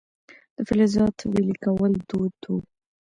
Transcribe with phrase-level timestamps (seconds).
[0.55, 2.53] د فلزاتو ویلې کول دود و